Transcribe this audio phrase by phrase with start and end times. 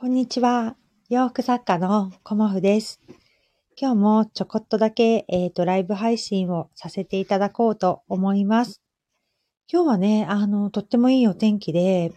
[0.00, 0.76] こんにちは。
[1.08, 3.00] 洋服作家のコモフです。
[3.76, 8.80] 今日もちょこっとだけ、えっ、と、ライブ配信をさせていただこうと思います。
[9.66, 12.12] 今日はね、あの、とってもいいお天気で、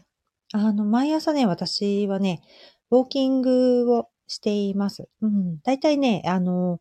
[0.53, 2.43] あの、毎朝ね、私はね、
[2.91, 5.09] ウォーキングをしています。
[5.23, 5.59] うん。
[5.63, 6.79] だいたいね、あの、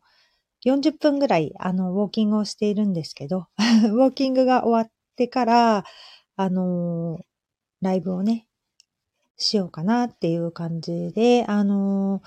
[0.67, 3.47] 40分ぐらい、あの、ウォーキングをしているんですけど、
[3.91, 5.83] ウォーキングが終わってから、
[6.35, 7.17] あの、
[7.81, 8.45] ライブをね、
[9.41, 12.21] しようかなっていう感じで、あの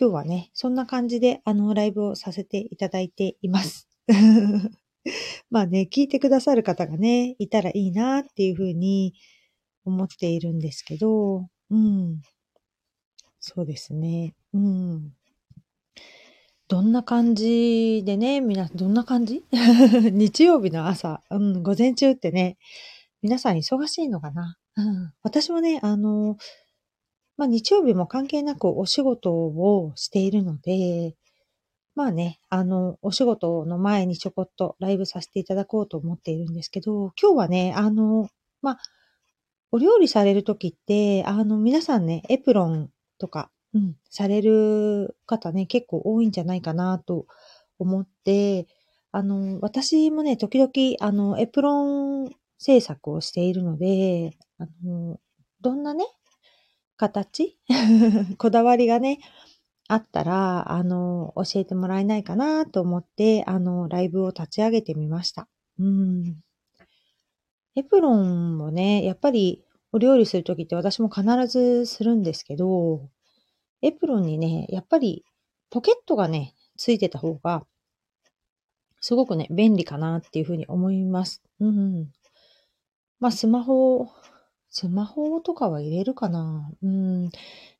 [0.00, 3.86] 今日はね、そんな感じで、あの、ライブをさせていただいています。
[5.50, 9.12] まあね、聞いてくださる方がね、いたらいいなっていうふうに
[9.84, 12.22] 思っているんですけど、うん。
[13.40, 14.34] そうですね。
[14.54, 15.12] うん。
[16.66, 19.44] どんな感じでね、みな、どんな感じ？
[20.12, 22.56] 日曜日の朝、うん、午前中ってね、
[23.20, 24.56] 皆さん忙しいのかな？
[24.82, 26.36] うん、私もね、あの、
[27.36, 31.16] まあ、日曜日も関係なくお仕事をしているので、
[31.94, 38.28] まあね、あの、お仕事の前にちょこっとライブさせていただこうと思っているんですけど、今日はね、あの、
[38.62, 38.78] まあ、
[39.72, 47.26] お料理されるときって、あの、皆さんね、エプロンとか、うん、される方ね、結構多いんじゃないかなと
[47.78, 48.66] 思って、
[49.12, 55.18] あの、私もね、時々、あの、エプロン制作をしているので、あの、
[55.62, 56.04] どんなね、
[56.96, 57.58] 形？
[58.38, 59.18] こだわりがね、
[59.88, 65.48] あったら、あの、教えてもらえないかなと思って、あの、ライブを立ち上げてみました。
[65.78, 66.40] うん。
[67.74, 73.08] エプロンもね、やっぱりお料理するときって私も必ずするんですけど、
[73.82, 75.24] エプロンにね、やっぱり
[75.70, 77.66] ポケットがね、ついてた方が、
[79.00, 81.42] すごくね、便利かなっていうふうに思います。
[81.60, 82.12] うん。
[83.20, 84.08] まあ、スマホ、
[84.70, 87.30] スマホとかは入れるかなうん。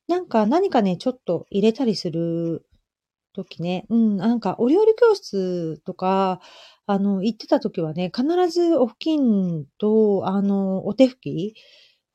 [0.07, 2.65] なんか何かね、ちょっと入れたりする
[3.33, 6.41] ときね、うん、なんかお料理教室とか、
[6.85, 11.55] あの、行ってたときはね、必ずお布巾と、あの、お手拭き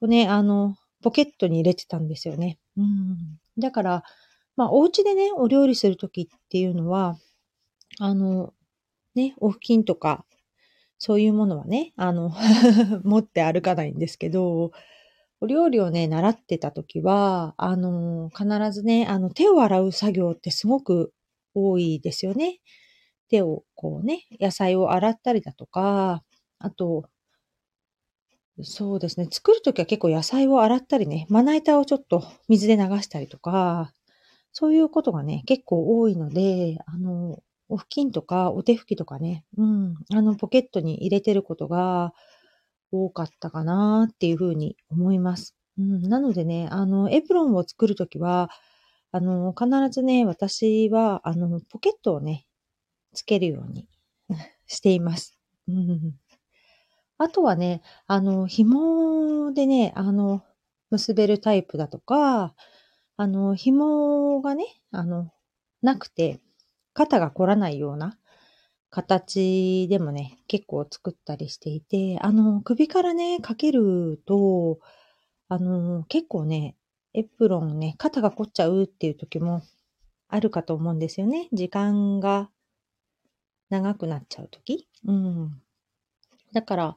[0.00, 2.58] をね、あの、ポケットに入れてたんですよね。
[2.76, 3.38] うん。
[3.58, 4.04] だから、
[4.56, 7.16] まあ、お家でね、お料理するときっていうのは、
[7.98, 8.52] あの、
[9.14, 10.24] ね、お布巾とか、
[10.98, 12.30] そういうものはね、あの、
[13.04, 14.72] 持って歩かないんですけど、
[15.40, 21.12] お料理をね、習ってた時は、あの、必ずね、あの、手を洗う作業ってすごく
[21.54, 22.60] 多いですよね。
[23.30, 26.24] 手をこうね、野菜を洗ったりだとか、
[26.60, 27.08] あと、
[28.62, 33.92] そうですね、作るときは結構野菜を洗ったりね、まな板をちょっと水で流したりとか、
[34.52, 42.12] そういうことがね、結構多いので、あの、お布巾とかお手拭きとかね、うん、あの、ポケットに入れてることが
[42.92, 45.56] 多かったかなっていうふうに思います。
[45.78, 48.50] うん、なのでね、あの、エプロンを作るときは、
[49.12, 52.46] あの、必ずね、私は、あの、ポケットをね、
[53.12, 53.88] つけるように
[54.66, 55.38] しています。
[55.68, 56.14] うん、
[57.18, 60.44] あとはね、あの、紐でね、あの、
[60.90, 62.54] 結べるタイプだとか、
[63.16, 65.32] あの、紐がね、あの、
[65.82, 66.40] なくて、
[66.96, 68.16] 肩が凝らないような
[68.88, 74.78] 形でもね、結構作ったりしていて、あの、首からね、かけると、
[75.48, 76.74] あの、結構ね、
[77.12, 79.62] エプロンね、肩が凝っちゃうっていう時も
[80.28, 81.50] あるかと思うんですよね。
[81.52, 82.48] 時間が
[83.68, 85.62] 長くなっちゃう時うん。
[86.54, 86.96] だから、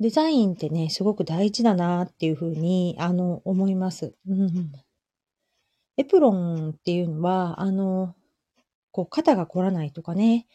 [0.00, 4.16] デザインってね、すごく大事だなっていうふうに、あの、思います。
[4.28, 4.72] うん。
[5.96, 8.16] エプロンっていうのは、あの、
[8.92, 10.46] こう、肩が凝らないとかね、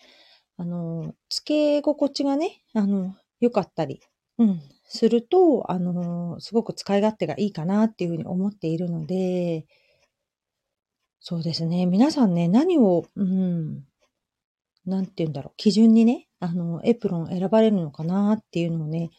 [0.58, 4.02] あの、付け心地がね、あの、良かったり、
[4.38, 9.66] うん、すると、あの、すごく使い勝手がいいかなっていうふうに思っているので、
[11.20, 11.86] そうですね。
[11.86, 13.84] 皆さんね、何を、うん、
[14.86, 19.10] なんて言うんだろう、基準にね、あの、エプロン選ばれるのかなっていうのをね、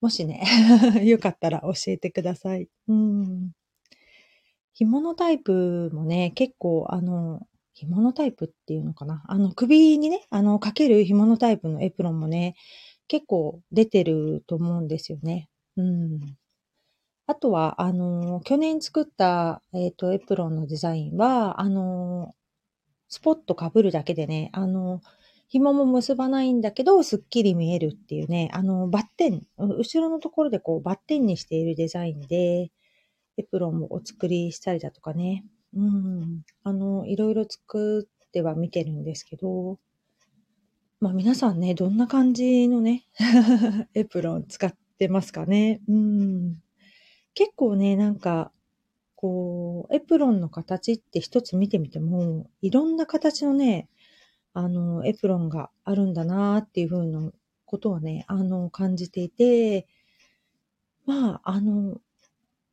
[0.00, 0.42] もしね、
[1.04, 2.68] よかったら教えてください。
[2.88, 3.52] うん。
[4.72, 9.22] 紐のタイプもね、結構、あの、紐のタイプっていうのかな？
[9.28, 12.56] あの、首にね、あの、かける紐のタイプのエプロンもね、
[13.06, 15.50] 結構出てると思うんですよね。
[15.76, 16.36] うん。
[17.26, 22.34] あとは、あの、去年作った、えっ、と、エプロンのデザインは、あの、
[23.08, 25.02] スポット被るだけでね、あの、
[25.48, 32.70] 紐も結ばないんだけど、すっきり見えるっていうね、あの、バッテン、後ろのところでこう、バッテンにしているデザインで、
[33.36, 39.78] エプロンもお作りしたりだとかね、うん、あの、いろいろ作っては見てるんですけど、
[41.00, 43.04] まあ皆さんね、どんな感じのね、
[43.94, 45.80] エプロン使ってますかね？
[45.88, 46.62] うん。
[47.34, 48.52] 結構ね、なんか、
[49.16, 53.88] こう、エプロンの形って一つ見てみても、いろんな形のね、
[54.54, 57.30] あの、エプロンがあるんだなっていうふうな
[57.66, 59.86] ことをね、あの、感じていて、
[61.06, 62.00] まあ、あの、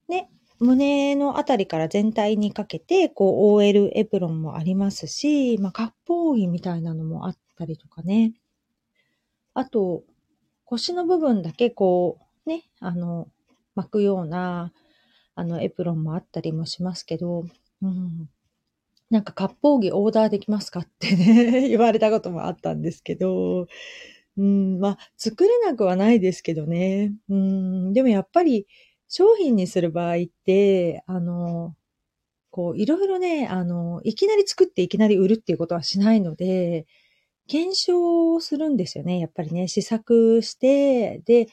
[0.07, 0.29] ね、
[0.63, 8.33] 胸のあたりから全体にかけて、こう、OL エプロンもありますし、まあ、割烹着みたいなのもあったりとかね。
[9.53, 10.03] あと、
[10.65, 13.27] 腰の部分だけこう、ね、あの、
[13.75, 14.73] 巻くような、
[15.35, 17.45] あの、エプロンもあったりもしますけど、
[17.81, 18.29] うん。
[19.09, 23.67] なんか、割烹着オーダーできますかってね 言われたこともあったんですけど、
[24.37, 27.13] うん、まあ、作れなくはないですけどね。
[27.29, 28.67] うん、でもやっぱり、
[29.15, 31.75] 商品にする場合って、あの、
[32.49, 36.87] こう、いろいろね、あの、いきなり作っていきなり売るっていうことはしないので、
[37.47, 39.19] 検証するんですよね。
[39.19, 41.47] やっぱりね、試作して、で、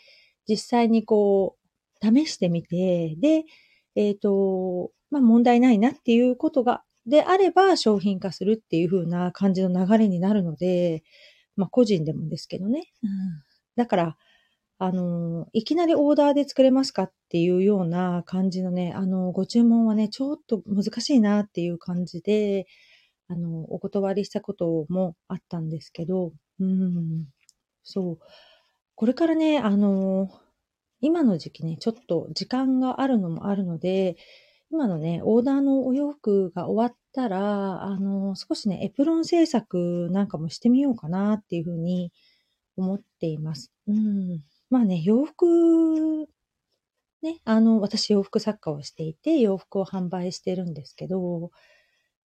[0.48, 1.58] 実際にこ
[2.02, 3.44] う、試してみて、で、
[3.94, 11.02] えっ、ー、と、まあ、問題ないなっていうことが、であれば商品化するっていう風な感じの流れになるので、
[11.56, 12.84] まあ、個人でもですけどね。
[13.02, 13.10] うん、
[13.76, 14.16] だから、
[14.82, 22.66] あの、いきなりオーダーで作れますかっていうような感じのね、あの、ご注文はね、ちょっと難しいなっていう感じで、
[23.28, 27.26] あの、お断りしたこともあったんですけど、うん、
[27.82, 28.18] そう。
[28.94, 30.30] これからね、あの、
[31.02, 34.16] 今の時期ね、ちょっと時間があるのもあるので、
[34.70, 42.12] 今のね、オーダーのお洋服が終わったら、あの、少しね、エプロン制作なんかもしてみようかなっていうふうに
[42.76, 43.72] 思っています。
[43.86, 44.40] うん。
[44.70, 45.46] まあね、洋服、
[47.22, 51.50] ね、あの、私洋服作家をしていて、洋服を販売してるんですけど、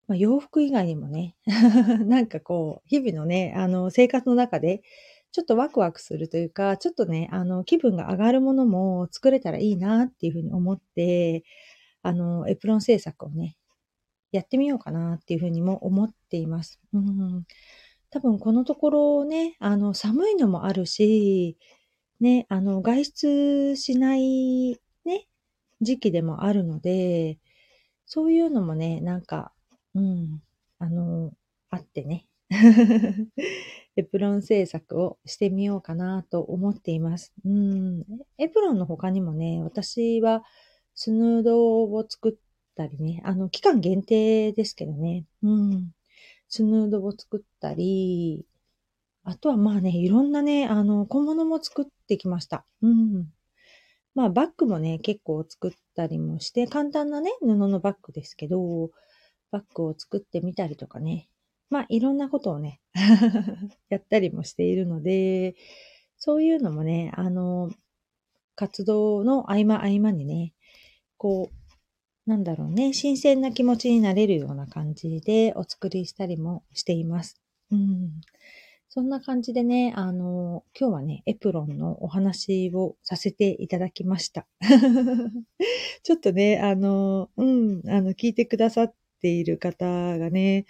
[0.08, 1.36] まあ、洋服以外にもね、
[2.08, 4.84] なんかこう、日々のね、あの、生活の中で、
[5.32, 11.44] ちょっとワクワクするというか、ちょっとね、あの、気分が上がるものも作れたらいいなっていうふうに思って、
[12.04, 13.58] あの、エプロン制作をね、
[14.32, 16.80] やってみようかなっていうふうにも思っています。
[16.94, 17.46] うん、
[18.12, 21.58] 多分このところね、あの、寒いのもあるし、
[22.26, 25.28] ね、あの、外出しないね、
[25.80, 27.38] 時期でもあるので、
[28.08, 29.52] そういうのもね、なんか、
[29.94, 30.42] うん。
[30.80, 31.32] あの、
[31.70, 32.26] あってね。
[33.96, 37.32] エプロン制作をしてみようかなと思っています。
[37.46, 38.04] うん。
[38.40, 40.44] エプロンの他にもね、私は
[40.96, 42.34] スヌードを作っ
[42.76, 45.26] たりね、あの、期間限定ですけどね。
[45.44, 45.92] うん。
[46.50, 48.48] スヌードを作ったり、
[49.26, 52.66] あとはまあね、いろんなね、あの、小物も作ってきました。
[52.82, 53.28] うん。
[54.14, 58.92] まあ、バッグもね、結構作ったりもして、簡単なね、布のバッグですけど、
[59.52, 61.28] バッグを作ってみたりとかね。
[61.70, 62.80] まあ、いろんなことをね
[63.90, 65.56] やったりもしているので、
[66.18, 67.72] そういうのもね、あの、
[68.56, 70.54] 活動の合間合間にね、
[71.18, 77.42] こう、なんだろうね、新鮮な気持ちになれるような感じでお作りしたりもしています。
[77.72, 78.22] うん。
[78.98, 84.48] そんな感じでね、あの、今日はね、エプロンのお話をさせていただきました。
[86.04, 89.86] ちょっとね、あの、うん、あの、聞いてくださっている方
[90.18, 90.66] がね、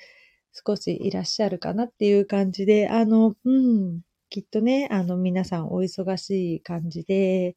[0.54, 7.56] 少しいらっしゃるかなっていう感じで、あの、うん、きっとね、あの、皆さんお忙しい感じで、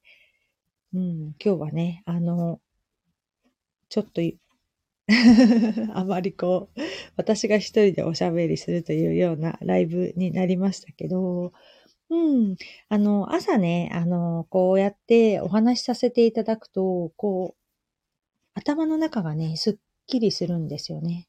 [0.92, 2.60] うん、今日はね、あの、
[3.88, 4.20] ちょっと
[5.94, 6.80] あまりこう、
[7.16, 11.52] 私が一人でおしゃべりするというようなライブになりましたけど、
[12.10, 12.56] うん。
[12.88, 17.62] あの、朝ね、あの、こうやってお話しさせていただくと、こう、
[18.54, 21.28] 頭の中がね、すっきりするんですよね。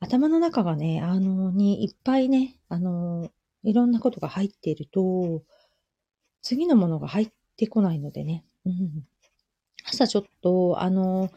[0.00, 3.30] 頭の中がね、あの、にいっぱいね、あの、
[3.64, 5.42] いろんなことが入っていると、
[6.42, 8.44] 次のものが入ってこないのでね。
[8.64, 9.06] うん、
[9.84, 11.30] 朝ちょっと、あの、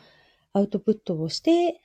[0.54, 1.82] アウトプットをして、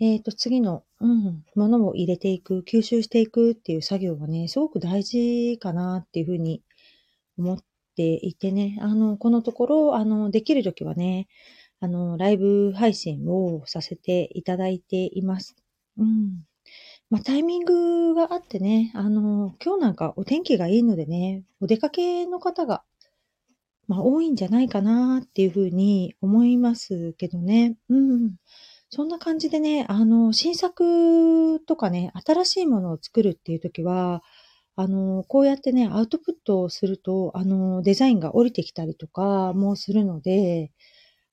[0.00, 6.62] えっ、ー、と、次の、うん、ものを入れていく、吸収していくっていう作業がね、すごく大事かなっていうふうに
[7.38, 7.58] 思っ
[7.96, 11.28] ていてね、あの、このところ、あの、できるときはね、
[11.80, 15.56] あの、ライブ配信をさせていただいています。
[15.98, 16.44] うん。
[17.10, 22.82] まあ、タイミングがあってね、あの、今日なんかお天気がいいのでね、お出かけの方が、
[23.92, 27.76] まあ、多いんじゃないかなっていうふうに思いますけどね。
[27.90, 28.36] うん。
[28.88, 34.22] そんな感じでね、あの、新作とかね、新しいものを作るっていう時は、
[34.76, 40.72] あの、こうやってね、アウトプットをすると、あの、デザインが降りてきたりとかもするので、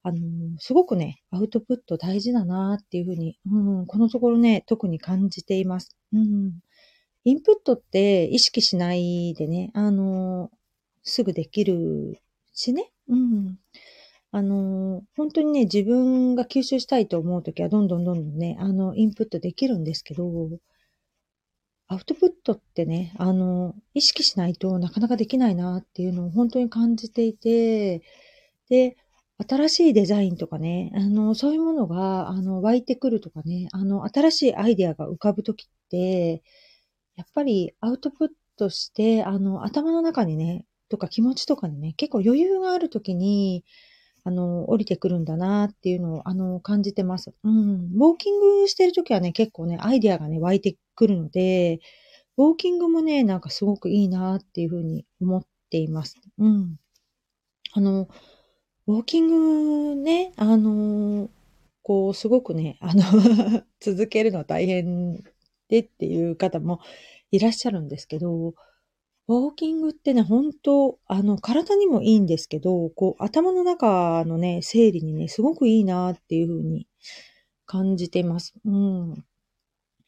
[0.03, 0.19] あの、
[0.59, 5.95] すごくね、アウトプット大事だなっていうふうに、うん、このところね、特に感じています。
[6.11, 6.59] うん。
[7.23, 10.51] インプットって意識しないでね、あの、
[11.03, 12.21] すぐできる
[12.59, 12.91] しね。
[13.07, 13.57] うん。
[14.31, 20.25] あの、本当にね、自分が吸収したいと思うときは、どんどんどんどんね、あの、インプットできるんですけど、
[21.87, 28.01] アウトプットってね、あの、意識しないとなかなかできないなっていうのを本当に感じていて、
[28.69, 28.95] で、
[29.47, 36.43] 新しいデザインとかね、あの、そういうものが、あの、湧いてくるとかね、あの、新しいアイデアが浮かぶときって、
[37.15, 43.63] やっぱりアウトプットして、あの、頭の中にね、とか気持ちとかにね、結構余裕があるときに、
[44.23, 47.33] あの、降りてくるんだなっていうのを、あの、感じてます。
[47.43, 47.91] うん。
[47.95, 51.79] ウォーキングしてるときはね、結構ね、アイデアがね、湧いてくるので、
[52.37, 56.15] ウォーキングもね、なんかすごくいいなっていうふうに思っています。
[56.37, 56.77] うん。
[57.73, 58.07] あの、
[58.87, 61.29] ウォーキングね、あの、
[61.83, 63.03] こう、すごくね、あの
[63.79, 65.23] 続けるの大変
[65.69, 66.79] でっていう方も
[67.31, 68.53] いらっしゃるんですけど、
[69.29, 76.87] ウォーキングってね、本当あの、体にもいいんですけど、こう、頭の中のね、整理にね、すごくいいなっていうふうに
[77.67, 78.55] 感じてます。
[78.65, 79.23] うん。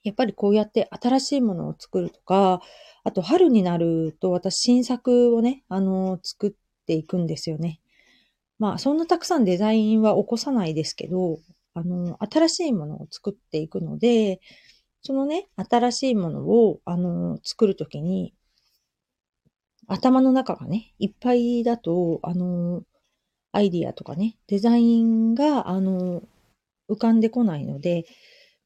[0.03, 2.61] やっぱりこうやって新しいものを作るとか、
[3.03, 6.51] あと春になると私新作をね、あの、作っ
[6.87, 7.79] ていくんですよね。
[8.57, 11.37] まあ、そんなたくさんデザインは起こさないですけど、
[11.75, 14.41] あの、新しいものを作っていくので、
[15.03, 18.33] そのね、新しいものを、あの、作るときに、
[19.91, 22.83] 頭の中がね、いっぱいだと、あの、
[23.51, 26.23] アイディアとかね、デザインが、あの、
[26.89, 28.05] 浮かんでこないので、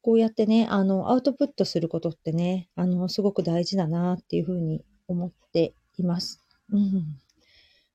[0.03, 6.45] こうやってね、あの、アウトプットすることってね、あの、すごく大事だなっていうふうに思っています。
[6.71, 7.17] うん。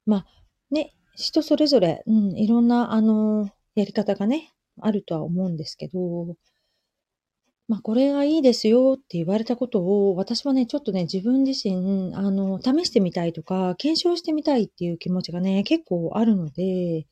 [0.07, 0.27] まあ、
[0.73, 6.35] ね、人それぞれ、うん、いろんな、あの、やり方がね、あるとは思うんですけど、
[7.71, 17.07] まあ、これがいいですよって言われたことを、私はね、ちょっとね、自分自身、あの、試してみたいとか、検証してみたいっていう気持ちがね、結構あるので、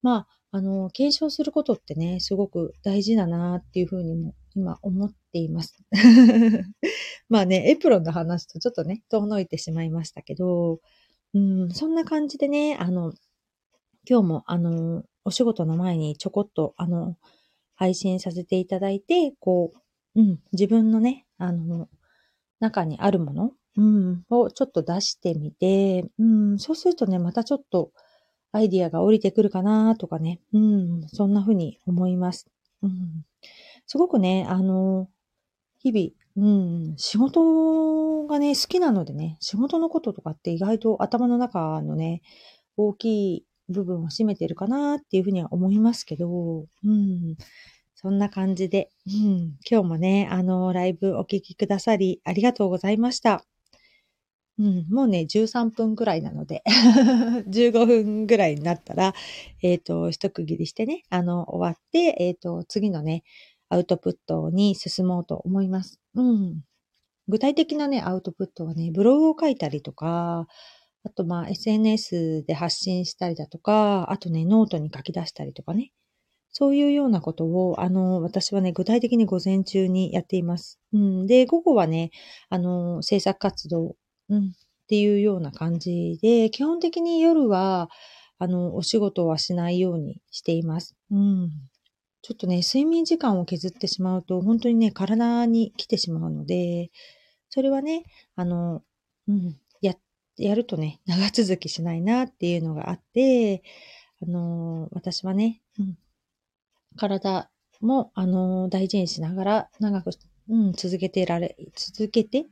[0.00, 5.74] まあ、あの、検証することってね、すごく大事だなっていうふうにも今思っています。
[7.28, 10.78] まあね、エプロンの話とちょっとね、遠のいてしまいましたけど、
[11.34, 13.14] うん、そんな感じでね、あの、
[14.08, 17.16] 今日もあの、お仕事の前にちょこっとあの、
[17.74, 19.78] 配信させていただいて、こう、
[20.18, 21.88] うん、自分のね、あの、
[22.58, 27.92] 中にあるもの、うん、をちょっと出してみて、うん、そうするとね、またちょっと
[28.50, 32.48] アイディアが降りてくるかなとかね、うん、そんな風に思います。
[32.82, 33.24] うん、
[33.86, 35.08] すごくね、あの、
[35.78, 42.22] 日々、うん、仕事がね、好きなのでね、仕事のこととかって意外と頭の中のね、
[42.76, 47.36] 大きい部分を占めてるかなっていうふうには思いますけど、うん、
[48.00, 53.44] そんな感じで、うん、今日もね、あの、ライブお聴きくださりありがとうございました。
[54.56, 56.62] うん、もうね、13分くらいなので
[57.50, 59.14] 15分ぐらいになったら、
[59.62, 63.24] えっ、ー、と、一区切りしてね、あの、終わって、えっ、ー、と、次のね、
[63.68, 66.00] アウトプットに進もうと思います。
[66.14, 66.62] うん。
[67.26, 70.46] 具体的なね、アウトプットはね、ブログを書いたりとか、
[71.02, 75.90] あとまあ SNS で発信したりだとか、あとね、ノートに書き出したりとかね。
[76.50, 80.80] そういうようなことを、あの、私はね、具体的に午前中にやっています。
[80.92, 81.26] うん。
[81.26, 82.10] で、午後はね、
[82.48, 83.96] あの、制作活動、
[84.28, 84.50] うん、っ
[84.88, 87.90] ていうような感じで、基本的に夜は、
[88.38, 90.96] あの、お仕事はしないようにしています。
[91.10, 91.50] うん。
[92.22, 96.90] ちょっとね、睡眠時間を削ってしまうと、本当にね、体に来てしまうので、
[97.50, 98.04] それはね、
[98.36, 98.82] あの、
[99.28, 99.94] うん、や、
[100.36, 103.62] やるとね、長続きしないなっていうのがあって、
[104.22, 105.98] あの、私はね、うん、
[106.96, 110.10] 体も、あの、大事にしながら長く、
[110.48, 112.46] うん、続けてられ、続けて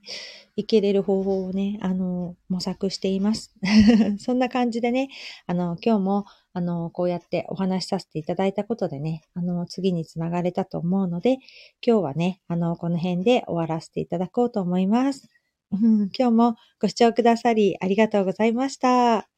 [0.54, 3.54] いけれる方法をね、あの、模索しています。
[4.18, 5.08] そんな感じでね、
[5.46, 11.38] あの、今日も、あの、こうやってお話しさせていただいたことでね、あの、次につながれたと思うので、
[11.86, 15.28] 今日はね、あの、この辺で終わらせていただこうと思います。
[15.72, 19.28] うん、今日もご視聴くださりありがとうございました。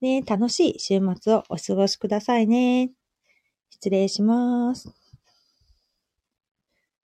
[0.00, 2.99] ね、楽しい週末をお過ごしくださいね。
[3.70, 4.99] 失礼します。